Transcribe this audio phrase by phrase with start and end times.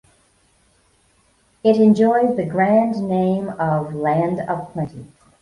[1.63, 5.05] It enjoys the grand name of "Land of Plenty".